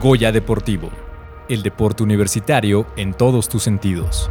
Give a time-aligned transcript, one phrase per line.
[0.00, 0.92] Goya Deportivo,
[1.48, 4.30] el deporte universitario en todos tus sentidos.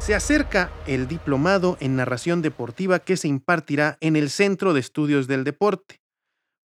[0.00, 5.28] Se acerca el diplomado en narración deportiva que se impartirá en el Centro de Estudios
[5.28, 6.00] del Deporte.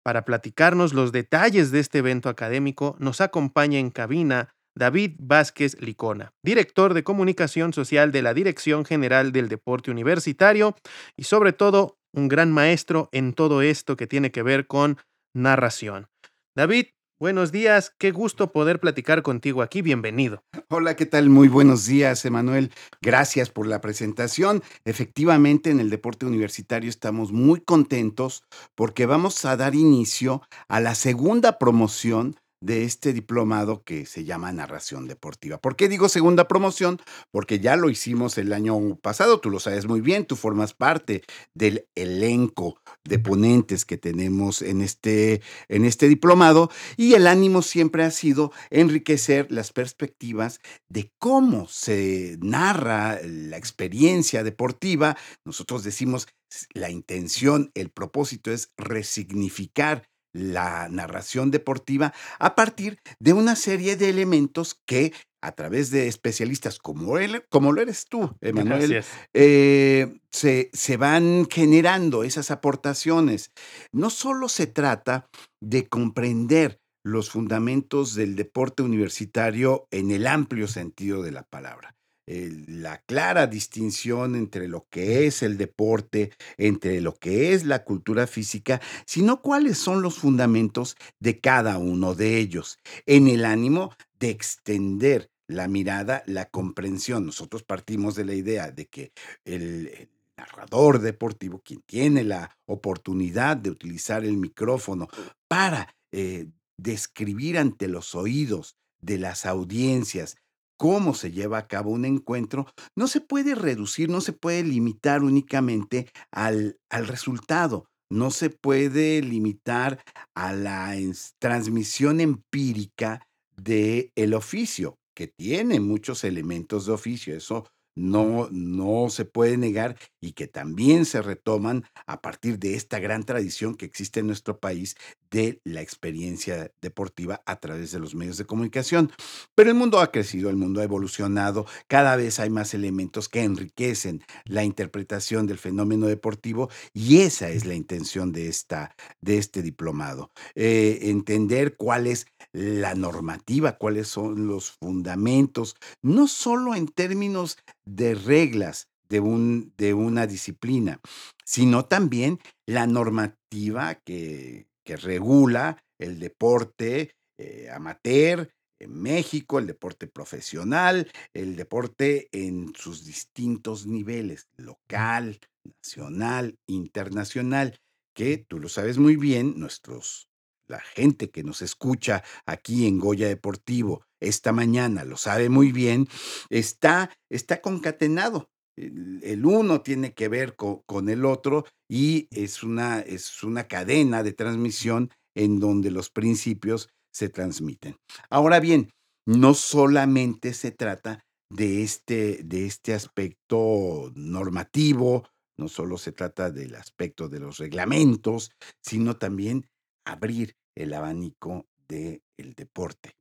[0.02, 6.32] Para platicarnos los detalles de este evento académico, nos acompaña en cabina David Vázquez Licona,
[6.42, 10.76] director de comunicación social de la Dirección General del Deporte Universitario
[11.14, 14.96] y sobre todo un gran maestro en todo esto que tiene que ver con
[15.34, 16.08] narración.
[16.56, 16.86] David,
[17.18, 20.44] Buenos días, qué gusto poder platicar contigo aquí, bienvenido.
[20.68, 21.30] Hola, ¿qué tal?
[21.30, 22.70] Muy buenos días, Emanuel.
[23.00, 24.62] Gracias por la presentación.
[24.84, 28.44] Efectivamente, en el deporte universitario estamos muy contentos
[28.74, 34.52] porque vamos a dar inicio a la segunda promoción de este diplomado que se llama
[34.52, 35.58] narración deportiva.
[35.58, 37.00] ¿Por qué digo segunda promoción?
[37.30, 41.22] Porque ya lo hicimos el año pasado, tú lo sabes muy bien, tú formas parte
[41.54, 48.04] del elenco de ponentes que tenemos en este, en este diplomado y el ánimo siempre
[48.04, 55.16] ha sido enriquecer las perspectivas de cómo se narra la experiencia deportiva.
[55.44, 56.26] Nosotros decimos
[56.72, 64.10] la intención, el propósito es resignificar la narración deportiva a partir de una serie de
[64.10, 70.70] elementos que a través de especialistas como, él, como lo eres tú, Emanuel, eh, se,
[70.72, 73.52] se van generando esas aportaciones.
[73.92, 75.28] No solo se trata
[75.60, 81.94] de comprender los fundamentos del deporte universitario en el amplio sentido de la palabra,
[82.26, 88.26] la clara distinción entre lo que es el deporte, entre lo que es la cultura
[88.26, 94.30] física, sino cuáles son los fundamentos de cada uno de ellos, en el ánimo de
[94.30, 97.26] extender la mirada, la comprensión.
[97.26, 99.12] Nosotros partimos de la idea de que
[99.44, 105.08] el, narrador deportivo, quien tiene la oportunidad de utilizar el micrófono
[105.48, 110.36] para eh, describir ante los oídos de las audiencias
[110.76, 115.22] cómo se lleva a cabo un encuentro, no se puede reducir, no se puede limitar
[115.22, 120.02] únicamente al, al resultado, no se puede limitar
[120.34, 120.94] a la
[121.38, 129.24] transmisión empírica del el oficio, que tiene muchos elementos de oficio, eso no, no se
[129.24, 134.20] puede negar y que también se retoman a partir de esta gran tradición que existe
[134.20, 134.96] en nuestro país
[135.30, 139.10] de la experiencia deportiva a través de los medios de comunicación.
[139.54, 143.42] Pero el mundo ha crecido, el mundo ha evolucionado, cada vez hay más elementos que
[143.42, 149.62] enriquecen la interpretación del fenómeno deportivo y esa es la intención de, esta, de este
[149.62, 150.30] diplomado.
[150.54, 158.14] Eh, entender cuál es la normativa, cuáles son los fundamentos, no solo en términos de
[158.14, 161.00] reglas de, un, de una disciplina,
[161.44, 170.06] sino también la normativa que, que regula el deporte eh, amateur en México, el deporte
[170.06, 177.78] profesional, el deporte en sus distintos niveles, local, nacional, internacional,
[178.14, 180.30] que tú lo sabes muy bien, nuestros
[180.68, 186.08] la gente que nos escucha aquí en Goya Deportivo esta mañana lo sabe muy bien,
[186.50, 188.50] está, está concatenado.
[188.76, 194.32] El, uno tiene que ver con, el otro y es una, es una cadena de
[194.32, 197.96] transmisión en donde los principios se transmiten.
[198.28, 198.90] Ahora bien,
[199.26, 205.26] no solamente se trata de este, de este aspecto normativo,
[205.58, 208.50] no solo se trata del aspecto de los reglamentos,
[208.82, 209.66] sino también
[210.06, 212.22] abrir el abanico del
[212.56, 213.16] deporte.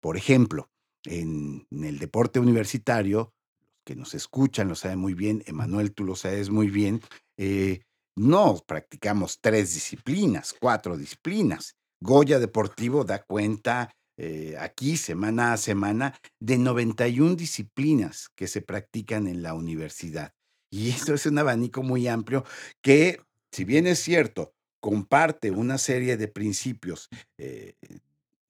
[0.00, 0.70] Por ejemplo,
[1.04, 6.16] en, el deporte universitario, los que nos escuchan lo saben muy bien, Emanuel, tú lo
[6.16, 7.00] sabes muy bien,
[7.36, 7.82] eh,
[8.16, 11.76] no practicamos tres disciplinas, cuatro disciplinas.
[12.02, 19.26] Goya Deportivo da cuenta eh, aquí semana a semana de 91 disciplinas que se practican
[19.26, 20.32] en la universidad.
[20.70, 22.44] Y esto es un abanico muy amplio
[22.82, 23.20] que,
[23.52, 27.08] si bien es cierto, comparte una serie de principios
[27.38, 27.74] eh,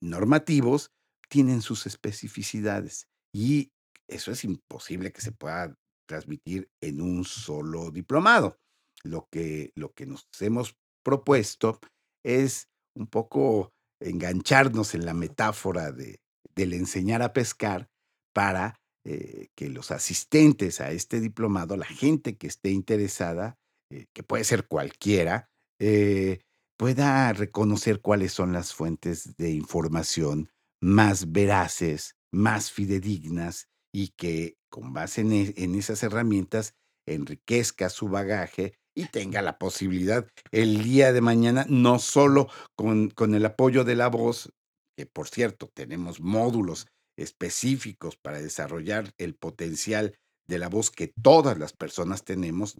[0.00, 0.90] normativos,
[1.28, 3.70] tienen sus especificidades y
[4.08, 5.74] eso es imposible que se pueda
[6.08, 8.56] transmitir en un solo diplomado.
[9.02, 10.74] Lo que, lo que nos hemos
[11.04, 11.78] propuesto
[12.24, 16.20] es un poco engancharnos en la metáfora de,
[16.54, 17.88] del enseñar a pescar
[18.34, 23.56] para eh, que los asistentes a este diplomado, la gente que esté interesada,
[23.90, 25.49] eh, que puede ser cualquiera,
[25.80, 26.40] eh,
[26.76, 30.50] pueda reconocer cuáles son las fuentes de información
[30.80, 36.74] más veraces, más fidedignas y que con base en, e, esas herramientas
[37.06, 43.34] enriquezca su bagaje y tenga la posibilidad el día de mañana, no solo con, con,
[43.34, 44.52] el apoyo de la voz,
[44.96, 46.86] que por cierto tenemos módulos
[47.16, 52.78] específicos para desarrollar el potencial de la voz que todas las personas tenemos,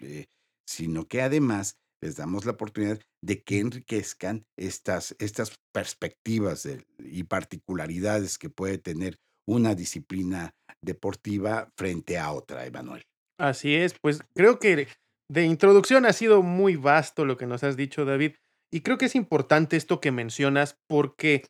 [0.00, 0.26] eh,
[0.66, 6.68] sino que además les damos la oportunidad de que enriquezcan estas, estas perspectivas
[6.98, 9.16] y particularidades que puede tener
[9.48, 10.54] una disciplina
[10.84, 13.02] deportiva frente a otra, Emanuel.
[13.40, 14.88] Así es, pues creo que
[15.30, 18.34] de introducción ha sido muy vasto lo que nos has dicho, David,
[18.72, 21.46] y creo que es importante esto que mencionas porque,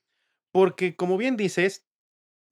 [0.52, 1.82] porque como bien dices,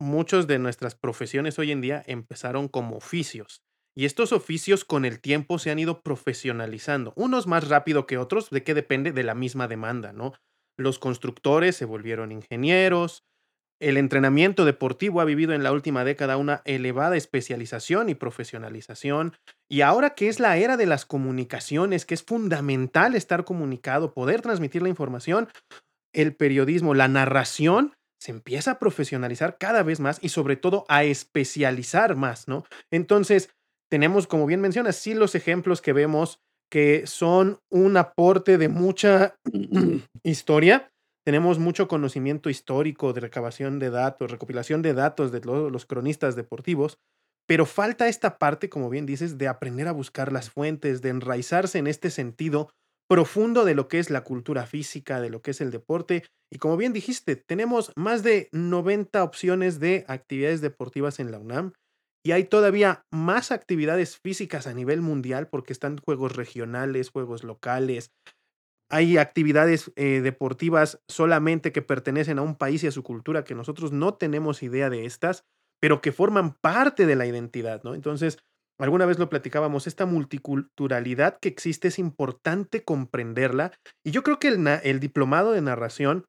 [0.01, 3.63] muchos de nuestras profesiones hoy en día empezaron como oficios.
[3.97, 8.51] Y estos oficios con el tiempo se han ido profesionalizando, unos más rápido que otros,
[8.51, 10.35] de qué depende de la misma demanda, ¿no?
[10.79, 13.25] Los constructores se volvieron ingenieros,
[13.81, 19.35] el entrenamiento deportivo ha vivido en la última década una elevada especialización y profesionalización,
[19.71, 24.41] y ahora que es la era de las comunicaciones, que es fundamental estar comunicado, poder
[24.43, 25.49] transmitir la información,
[26.15, 31.05] el periodismo, la narración, se empieza a profesionalizar cada vez más y sobre todo a
[31.05, 32.65] especializar más, ¿no?
[32.91, 33.51] Entonces,
[33.91, 36.41] tenemos, como bien mencionas, sí los ejemplos que vemos
[36.71, 39.37] que son un aporte de mucha
[40.25, 40.91] historia.
[41.25, 46.99] Tenemos mucho conocimiento histórico de recabación de datos, recopilación de datos de los cronistas deportivos,
[47.49, 51.79] pero falta esta parte, como bien dices, de aprender a buscar las fuentes, de enraizarse
[51.79, 52.71] en este sentido
[53.09, 56.25] profundo de lo que es la cultura física, de lo que es el deporte.
[56.50, 61.73] Y como bien dijiste, tenemos más de 90 opciones de actividades deportivas en la UNAM
[62.26, 68.11] y hay todavía más actividades físicas a nivel mundial porque están juegos regionales, juegos locales.
[68.90, 73.55] Hay actividades eh, deportivas solamente que pertenecen a un país y a su cultura que
[73.55, 75.44] nosotros no tenemos idea de estas,
[75.81, 77.94] pero que forman parte de la identidad, ¿no?
[77.94, 78.38] Entonces,
[78.81, 83.70] alguna vez lo platicábamos, esta multiculturalidad que existe es importante comprenderla.
[84.05, 86.25] Y yo creo que el, el diplomado de narración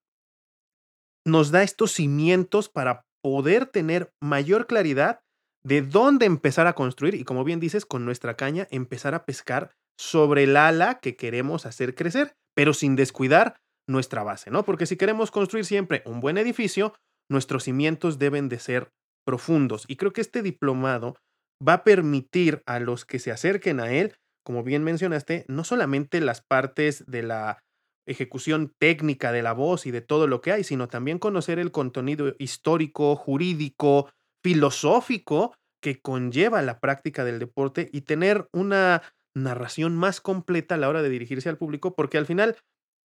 [1.25, 5.21] nos da estos cimientos para poder tener mayor claridad
[5.67, 9.71] de dónde empezar a construir y como bien dices, con nuestra caña empezar a pescar
[9.99, 13.57] sobre el ala que queremos hacer crecer, pero sin descuidar
[13.89, 14.63] nuestra base, ¿no?
[14.63, 16.93] Porque si queremos construir siempre un buen edificio,
[17.29, 18.91] nuestros cimientos deben de ser
[19.25, 19.83] profundos.
[19.89, 21.17] Y creo que este diplomado
[21.65, 24.15] va a permitir a los que se acerquen a él,
[24.45, 27.59] como bien mencionaste, no solamente las partes de la
[28.07, 31.71] ejecución técnica de la voz y de todo lo que hay, sino también conocer el
[31.71, 34.09] contenido histórico, jurídico,
[34.47, 35.53] filosófico
[35.83, 39.03] que conlleva la práctica del deporte y tener una
[39.35, 42.55] narración más completa a la hora de dirigirse al público, porque al final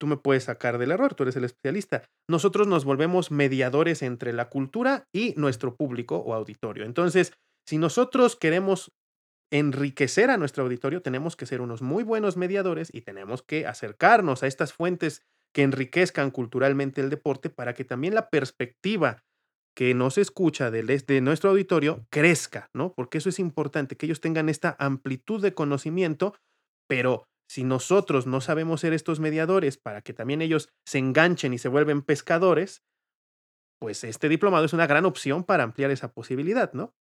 [0.01, 2.05] tú me puedes sacar del error, tú eres el especialista.
[2.31, 6.85] Nosotros nos volvemos mediadores entre la cultura y nuestro público o auditorio.
[6.85, 7.33] Entonces,
[7.69, 8.93] si nosotros queremos
[9.53, 14.45] enriquecer a nuestro auditorio, tenemos que ser unos muy buenos mediadores y tenemos que acercarnos
[14.45, 15.23] a estas fuentes
[15.53, 19.25] que enriquezcan culturalmente el deporte para que también la perspectiva
[19.77, 22.93] que nos escucha de, de nuestro auditorio crezca, ¿no?
[22.95, 26.35] Porque eso es importante, que ellos tengan esta amplitud de conocimiento,
[26.89, 31.59] pero si nosotros no sabemos ser estos mediadores para que también ellos se enganchen y
[31.59, 32.83] se vuelven pescadores,
[33.81, 36.95] pues este diplomado es una gran opción para ampliar esa posibilidad, ¿no?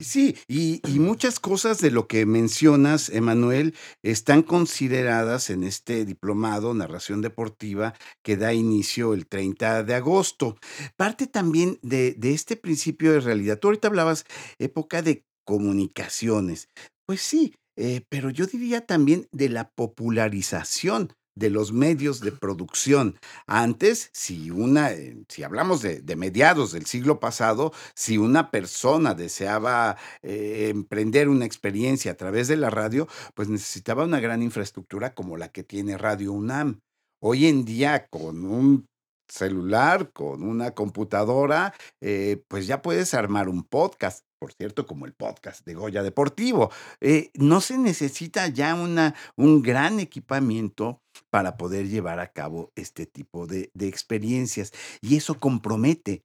[0.00, 7.20] Sí, y, muchas cosas de lo que mencionas, Emanuel, están consideradas en este diplomado Narración
[7.20, 7.92] Deportiva
[8.22, 10.56] que da inicio el 30 de agosto.
[10.96, 13.58] Parte también de, este principio de realidad.
[13.58, 14.24] Tú ahorita hablabas
[14.58, 16.70] época de comunicaciones.
[17.04, 23.18] Pues sí, eh, pero yo diría también de la popularización de los medios de producción.
[23.46, 29.96] Antes, si una, eh, si hablamos de, mediados del siglo pasado, si una persona deseaba
[30.22, 35.36] eh, emprender una experiencia a través de la radio, pues necesitaba una gran infraestructura como
[35.36, 36.80] la que tiene Radio UNAM.
[37.22, 38.89] Hoy en día, con un
[39.30, 45.12] celular, con una computadora, eh, pues ya puedes armar un podcast por cierto, como el
[45.12, 46.70] podcast de Goya Deportivo.
[47.02, 53.04] Eh, no se necesita ya una, un gran equipamiento para poder llevar a cabo este
[53.04, 54.72] tipo de, de experiencias.
[55.02, 56.24] Y eso compromete.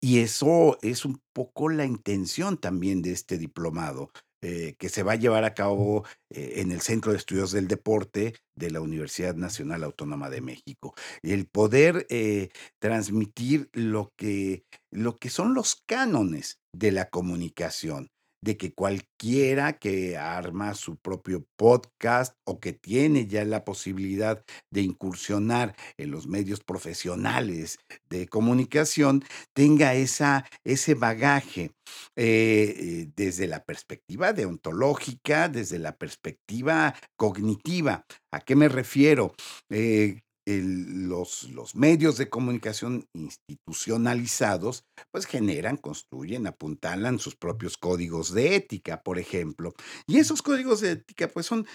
[0.00, 4.10] Y eso es un poco la intención también de este diplomado.
[4.42, 7.68] Eh, que se va a llevar a cabo eh, en el Centro de Estudios del
[7.68, 10.94] Deporte de la Universidad Nacional Autónoma de México.
[11.22, 18.10] El poder eh, transmitir lo que, lo que son los cánones de la comunicación
[18.46, 24.82] de que cualquiera que arma su propio podcast o que tiene ya la posibilidad de
[24.82, 31.72] incursionar en los medios profesionales de comunicación tenga esa, ese bagaje
[32.14, 38.06] eh, desde la perspectiva deontológica, desde la perspectiva cognitiva.
[38.30, 39.34] ¿A qué me refiero?
[39.70, 48.54] Eh, los, los medios de comunicación institucionalizados, pues generan, construyen, apuntalan sus propios códigos de
[48.54, 49.74] ética, por ejemplo.
[50.06, 51.66] Y esos códigos de ética, pues son,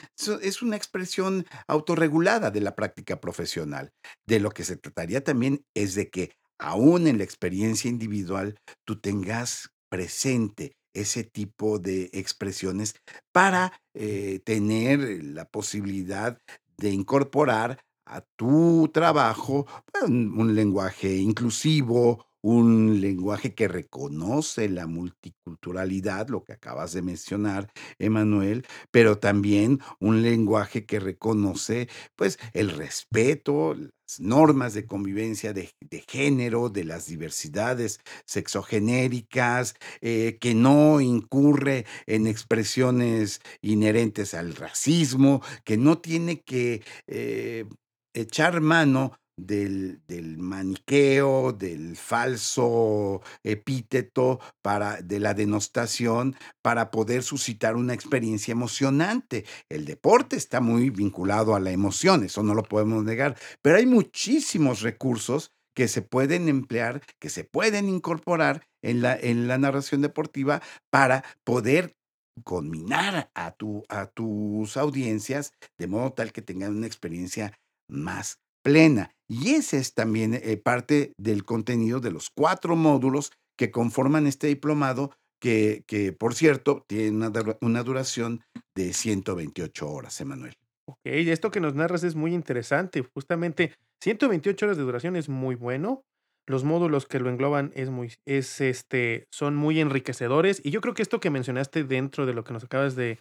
[0.41, 3.91] es una expresión autorregulada de la práctica profesional.
[4.25, 9.01] De lo que se trataría también es de que aún en la experiencia individual, tú
[9.01, 12.95] tengas presente ese tipo de expresiones
[13.33, 16.37] para eh, tener la posibilidad
[16.77, 17.79] de incorporar
[18.11, 26.53] a tu trabajo pues, un, lenguaje inclusivo, un lenguaje que reconoce la multiculturalidad, lo que
[26.53, 34.73] acabas de mencionar, Emanuel, pero también un lenguaje que reconoce pues el respeto, las normas
[34.73, 35.71] de convivencia de,
[36.07, 45.77] género, de las diversidades sexogenéricas, eh, que no incurre en expresiones inherentes al racismo, que
[45.77, 47.65] no tiene que eh,
[48.13, 57.75] echar mano del, del, maniqueo, del falso epíteto, para, de la denostación, para poder suscitar
[57.75, 59.45] una experiencia emocionante.
[59.69, 63.85] El deporte está muy vinculado a la emoción, eso no lo podemos negar, pero hay
[63.85, 70.01] muchísimos recursos que se pueden emplear, que se pueden incorporar en la, en la narración
[70.01, 71.95] deportiva para poder
[72.43, 77.53] conminar a, tu, a tus audiencias de modo tal que tengan una experiencia
[77.91, 79.11] más plena.
[79.27, 84.47] Y ese es también eh, parte del contenido de los cuatro módulos que conforman este
[84.47, 87.29] diplomado, que, que por cierto, tiene
[87.61, 88.41] una, duración
[88.75, 90.55] de 128 horas, Emanuel.
[90.85, 93.03] Ok, esto que nos narras es muy interesante.
[93.13, 96.03] Justamente 128 horas de duración es muy bueno.
[96.47, 100.59] Los módulos que lo engloban es muy, es este, son muy enriquecedores.
[100.63, 103.19] Y yo creo que esto que mencionaste dentro de lo que nos acabas de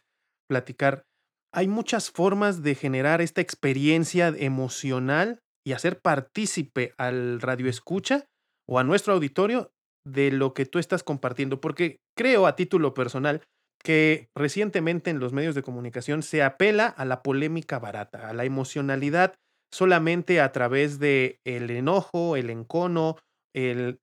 [0.49, 1.05] platicar
[1.52, 8.26] hay muchas formas de generar esta experiencia emocional y hacer partícipe al radio escucha
[8.69, 9.73] o a nuestro auditorio
[10.07, 13.42] de lo que tú estás compartiendo, porque creo a título personal
[13.83, 18.45] que recientemente en los medios de comunicación se apela a la polémica barata, a la
[18.45, 19.35] emocionalidad
[19.73, 23.16] solamente a través de el enojo, el encono,
[23.54, 24.00] el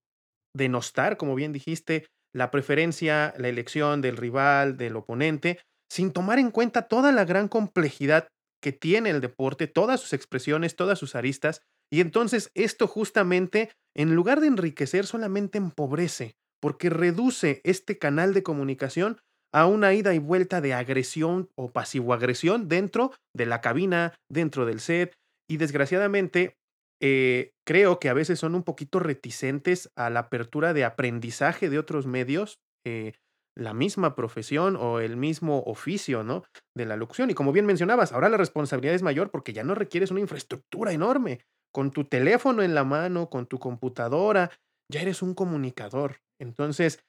[0.55, 5.59] denostar, como bien dijiste, la preferencia, la elección del rival, del oponente,
[5.91, 8.27] sin tomar en cuenta toda la gran complejidad
[8.61, 14.15] que tiene el deporte, todas sus expresiones, todas sus aristas, y entonces esto justamente, en
[14.15, 19.19] lugar de enriquecer, solamente empobrece, porque reduce este canal de comunicación
[19.53, 24.79] a una ida y vuelta de agresión o pasivo-agresión dentro de la cabina, dentro del
[24.79, 25.13] set,
[25.49, 26.57] y desgraciadamente
[27.01, 31.79] eh, creo que a veces son un poquito reticentes a la apertura de aprendizaje de
[31.79, 32.59] otros medios.
[32.85, 33.13] Eh,
[33.57, 36.43] la misma profesión o el mismo oficio, ¿no?
[36.75, 37.29] De la locución.
[37.29, 40.93] Y como bien mencionabas, ahora la responsabilidad es mayor porque ya no requieres una infraestructura
[40.93, 41.41] enorme.
[41.73, 44.51] Con tu teléfono en la mano, con tu computadora,
[44.91, 46.17] ya eres un comunicador.
[46.39, 47.03] Entonces,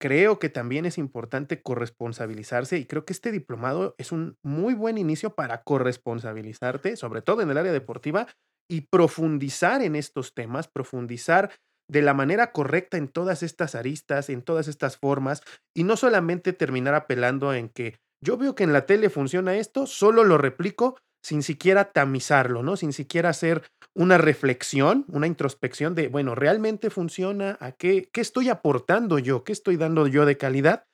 [0.00, 4.98] creo que también es importante corresponsabilizarse y creo que este diplomado es un muy buen
[4.98, 8.28] inicio para corresponsabilizarte, sobre todo en el área deportiva,
[8.70, 11.50] y profundizar en estos temas, profundizar
[11.88, 15.42] de la manera correcta en todas estas aristas, en todas estas formas,
[15.76, 19.86] y no solamente terminar apelando en que yo veo que en la tele funciona esto,
[19.86, 22.76] solo lo replico sin siquiera tamizarlo, ¿no?
[22.76, 23.62] Sin siquiera hacer
[23.94, 27.56] una reflexión, una introspección de, bueno, ¿realmente funciona?
[27.60, 29.42] ¿A qué, qué estoy aportando yo?
[29.42, 30.84] ¿Qué estoy dando yo de calidad?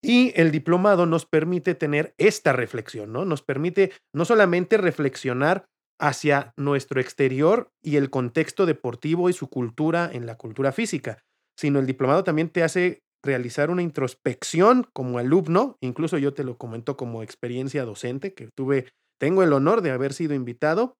[0.00, 3.24] Y el diplomado nos permite tener esta reflexión, ¿no?
[3.24, 5.66] Nos permite no solamente reflexionar
[5.98, 11.18] hacia nuestro exterior y el contexto deportivo y su cultura en la cultura física,
[11.58, 16.56] sino el diplomado también te hace realizar una introspección como alumno, incluso yo te lo
[16.56, 18.86] comento como experiencia docente, que tuve,
[19.20, 20.96] tengo el honor de haber sido invitado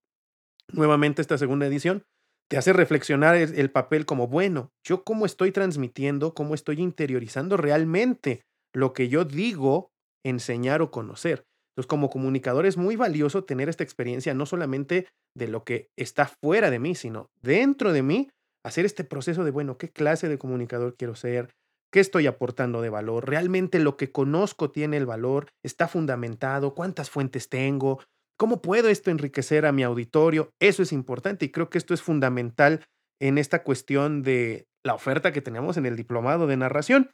[0.73, 2.05] nuevamente esta segunda edición,
[2.50, 8.43] te hace reflexionar el, papel como, bueno, yo cómo estoy transmitiendo, cómo estoy interiorizando realmente
[8.75, 9.90] lo que yo digo
[10.25, 11.45] enseñar o conocer.
[11.79, 15.07] Entonces, como comunicador es muy valioso tener esta experiencia, no solamente
[15.37, 18.31] de lo que está fuera de mí, sino dentro de mí,
[18.65, 21.55] hacer este proceso de, bueno, ¿qué clase de comunicador quiero ser?
[21.93, 23.29] ¿Qué estoy aportando de valor?
[23.29, 25.51] ¿Realmente lo que conozco tiene el valor?
[25.63, 26.75] ¿Está fundamentado?
[26.75, 28.01] ¿Cuántas fuentes tengo?
[28.37, 30.51] ¿Cómo puedo esto enriquecer a mi auditorio?
[30.61, 32.85] Eso es importante y creo que esto es fundamental
[33.21, 37.13] en esta cuestión de la oferta que tenemos en el diplomado de narración.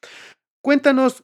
[0.63, 1.23] Cuéntanos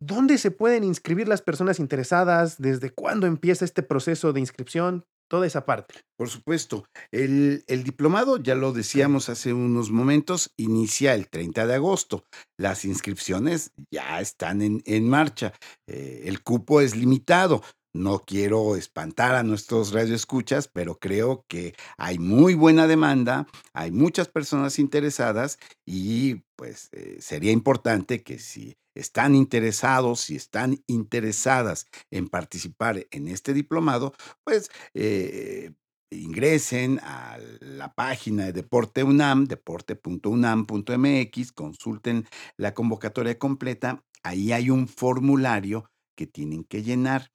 [0.00, 2.60] ¿Dónde se pueden inscribir las personas interesadas?
[2.60, 5.04] ¿Desde cuándo empieza este proceso de inscripción?
[5.28, 5.94] Toda esa parte.
[6.16, 6.86] Por supuesto.
[7.12, 12.24] El, diplomado, ya lo decíamos hace unos momentos, inicia el 30 de agosto.
[12.58, 15.52] Las inscripciones ya están en, marcha.
[15.86, 17.62] Eh, el cupo es limitado.
[17.94, 24.28] No quiero espantar a nuestros radioescuchas, pero creo que hay muy buena demanda, hay muchas
[24.28, 32.28] personas interesadas y pues eh, sería importante que si están interesados, si están interesadas en
[32.28, 34.12] participar en este diplomado,
[34.44, 35.72] pues eh,
[36.10, 42.26] ingresen a la página de Deporte UNAM, deporte.unam.mx, consulten
[42.56, 44.04] la convocatoria completa.
[44.22, 47.30] Ahí hay un formulario que tienen que llenar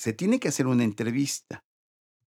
[0.00, 1.62] se tiene que hacer una entrevista,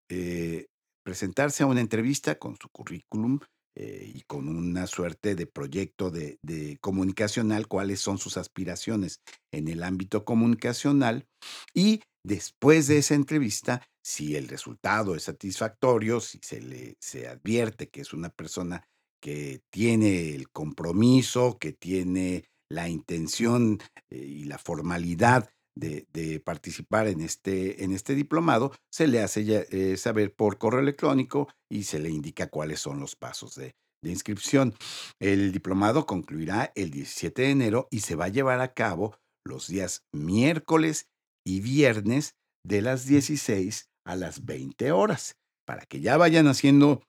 [0.08, 0.68] eh,
[1.02, 3.40] presentarse a una entrevista con su currículum
[3.76, 6.38] eh, y con una suerte de proyecto de,
[6.80, 9.20] comunicacional, cuáles son sus aspiraciones
[9.52, 11.26] en el ámbito comunicacional
[11.74, 17.90] y después de esa entrevista, si el resultado es satisfactorio, si se le se advierte
[17.90, 18.88] que es una persona
[19.20, 27.20] que tiene el compromiso, que tiene la intención eh, y la formalidad de, participar en
[27.20, 32.10] este, en este diplomado, se le hace eh, saber por correo electrónico y se le
[32.10, 34.74] indica cuáles son los pasos de, de inscripción.
[35.20, 39.68] El diplomado concluirá el 17 de enero y se va a llevar a cabo los
[39.68, 41.08] días miércoles
[41.44, 47.02] y viernes de las 16 a las 20 horas, para que ya vayan haciendo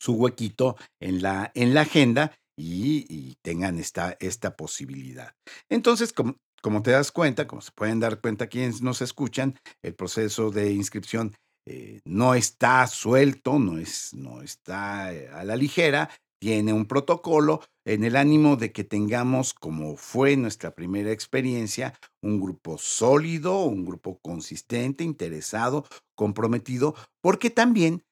[0.00, 5.34] su huequito en la, en la agenda y, tengan esta, esta posibilidad.
[5.68, 9.94] Entonces, como, como te das cuenta, como se pueden dar cuenta quienes nos escuchan, el
[9.94, 11.34] proceso de inscripción
[11.66, 16.10] eh, no está suelto, no, es, no está eh, a la ligera,
[16.40, 22.40] tiene un protocolo en el ánimo de que tengamos, como fue nuestra primera experiencia, un
[22.40, 25.84] grupo sólido, un grupo consistente, interesado,
[26.14, 28.04] comprometido, porque también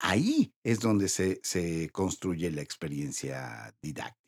[0.00, 4.19] ahí es donde se, se construye la experiencia didáctica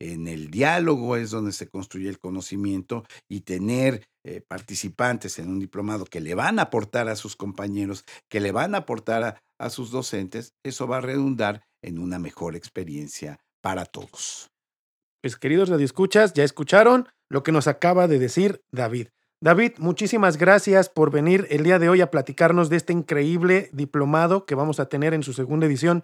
[0.00, 5.58] en el diálogo es donde se construye el conocimiento y tener eh, participantes en un
[5.58, 9.42] diplomado que le van a aportar a sus compañeros, que le van a aportar a,
[9.58, 14.50] a sus docentes, eso va a redundar en una mejor experiencia para todos.
[15.22, 19.08] Pues queridos radioescuchas, ya escucharon lo que nos acaba de decir David.
[19.40, 24.46] David, muchísimas gracias por venir el día de hoy a platicarnos de este increíble diplomado
[24.46, 26.02] que vamos a tener en su segunda edición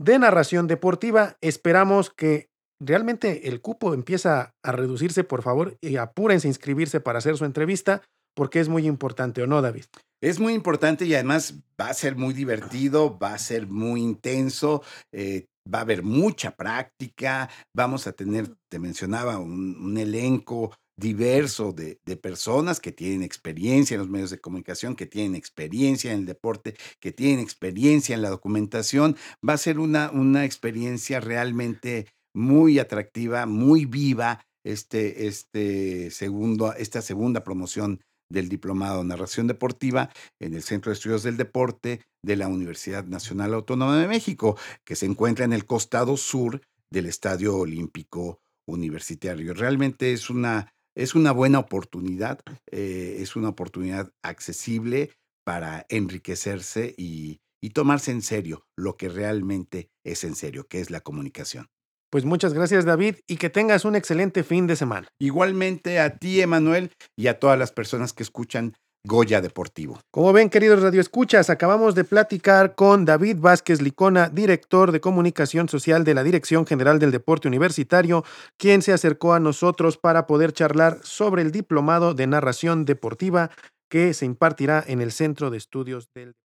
[0.00, 1.36] de narración deportiva.
[1.40, 2.48] Esperamos que
[2.80, 7.44] realmente el cupo empieza a reducirse, por favor, y apúrense a inscribirse para hacer su
[7.44, 8.02] entrevista,
[8.34, 9.84] porque es muy importante, ¿o no, David?
[10.22, 14.82] Es muy importante y además va a ser muy divertido, va a ser muy intenso,
[15.12, 21.98] eh, va a haber mucha práctica, vamos a tener, te mencionaba, un, elenco diverso de,
[22.16, 26.74] personas que tienen experiencia en los medios de comunicación, que tienen experiencia en el deporte,
[27.00, 29.16] que tienen experiencia en la documentación.
[29.46, 37.02] Va a ser una, una experiencia realmente muy atractiva, muy viva este, este segundo, esta
[37.02, 42.48] segunda promoción del Diplomado Narración Deportiva en el Centro de Estudios del Deporte de la
[42.48, 48.40] Universidad Nacional Autónoma de México, que se encuentra en el costado sur del Estadio Olímpico
[48.66, 49.52] Universitario.
[49.54, 55.10] Realmente es una, es una buena oportunidad, eh, es una oportunidad accesible
[55.44, 60.90] para enriquecerse y, y tomarse en serio lo que realmente es en serio, que es
[60.90, 61.68] la comunicación.
[62.14, 65.08] Pues muchas gracias David y que tengas un excelente fin de semana.
[65.18, 68.74] Igualmente a ti, Emanuel, y a todas las personas que escuchan
[69.04, 69.98] Goya Deportivo.
[70.12, 76.04] Como ven, queridos radioescuchas, acabamos de platicar con David Vázquez Licona, director de comunicación social
[76.04, 78.24] de la Dirección General del Deporte Universitario,
[78.60, 83.50] quien se acercó a nosotros para poder charlar sobre el diplomado de narración deportiva
[83.90, 86.36] que se impartirá en el Centro de Estudios del